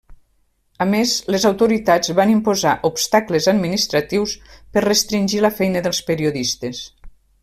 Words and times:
A 0.85 0.85
més, 0.91 1.11
les 1.33 1.43
autoritats 1.49 2.13
van 2.21 2.31
imposar 2.35 2.73
obstacles 2.89 3.49
administratius 3.53 4.33
per 4.75 4.85
restringir 4.87 5.45
la 5.47 5.53
feina 5.63 5.85
dels 5.89 6.01
periodistes. 6.13 6.83